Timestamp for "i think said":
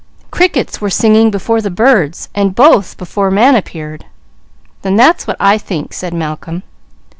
5.39-6.11